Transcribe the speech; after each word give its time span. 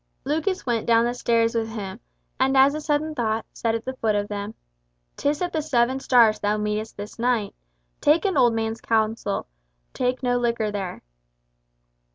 Lucas 0.25 0.65
went 0.65 0.87
down 0.87 1.05
the 1.05 1.13
stairs 1.13 1.53
with 1.53 1.69
him, 1.69 1.99
and 2.39 2.57
as 2.57 2.73
a 2.73 2.81
sudden 2.81 3.13
thought, 3.13 3.45
said 3.53 3.75
at 3.75 3.85
the 3.85 3.95
foot 3.97 4.15
of 4.15 4.29
them, 4.29 4.55
"'Tis 5.15 5.43
at 5.43 5.53
the 5.53 5.61
Seven 5.61 5.99
Stars 5.99 6.39
thou 6.39 6.57
meetest 6.57 6.97
this 6.97 7.19
knight. 7.19 7.53
Take 7.99 8.25
an 8.25 8.35
old 8.35 8.55
man's 8.55 8.81
counsel. 8.81 9.45
Taste 9.93 10.23
no 10.23 10.39
liquor 10.39 10.71
there." 10.71 11.03